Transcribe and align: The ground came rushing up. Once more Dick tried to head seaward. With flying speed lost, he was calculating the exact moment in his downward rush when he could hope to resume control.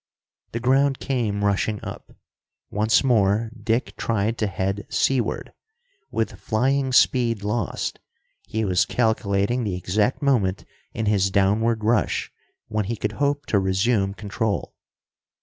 The 0.53 0.59
ground 0.59 0.97
came 0.99 1.45
rushing 1.45 1.79
up. 1.85 2.15
Once 2.71 3.03
more 3.03 3.51
Dick 3.55 3.95
tried 3.97 4.35
to 4.39 4.47
head 4.47 4.87
seaward. 4.89 5.53
With 6.09 6.39
flying 6.39 6.91
speed 6.91 7.43
lost, 7.43 7.99
he 8.47 8.65
was 8.65 8.87
calculating 8.87 9.63
the 9.63 9.75
exact 9.75 10.23
moment 10.23 10.65
in 10.91 11.05
his 11.05 11.29
downward 11.29 11.83
rush 11.83 12.31
when 12.67 12.85
he 12.85 12.95
could 12.97 13.11
hope 13.21 13.45
to 13.45 13.59
resume 13.59 14.15
control. 14.15 14.73